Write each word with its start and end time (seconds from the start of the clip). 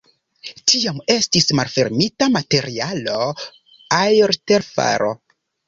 Tiam 0.71 1.01
estis 1.15 1.47
malfermita 1.59 2.31
materialo-aertelfero. 2.37 5.15